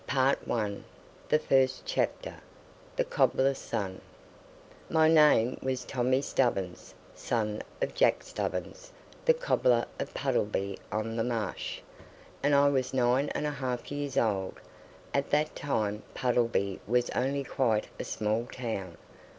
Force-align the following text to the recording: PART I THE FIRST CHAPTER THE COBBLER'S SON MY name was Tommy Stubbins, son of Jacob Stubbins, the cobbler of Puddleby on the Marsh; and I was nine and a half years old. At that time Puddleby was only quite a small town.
PART 0.07 0.39
I 0.49 0.77
THE 1.29 1.37
FIRST 1.37 1.85
CHAPTER 1.85 2.37
THE 2.95 3.03
COBBLER'S 3.05 3.59
SON 3.59 4.01
MY 4.89 5.07
name 5.09 5.59
was 5.61 5.85
Tommy 5.85 6.23
Stubbins, 6.23 6.95
son 7.13 7.61
of 7.83 7.93
Jacob 7.93 8.23
Stubbins, 8.23 8.91
the 9.25 9.35
cobbler 9.35 9.85
of 9.99 10.11
Puddleby 10.15 10.79
on 10.91 11.15
the 11.17 11.23
Marsh; 11.23 11.81
and 12.41 12.55
I 12.55 12.67
was 12.69 12.95
nine 12.95 13.29
and 13.35 13.45
a 13.45 13.51
half 13.51 13.91
years 13.91 14.17
old. 14.17 14.59
At 15.13 15.29
that 15.29 15.55
time 15.55 16.01
Puddleby 16.15 16.79
was 16.87 17.11
only 17.11 17.43
quite 17.43 17.85
a 17.99 18.03
small 18.03 18.47
town. 18.47 18.97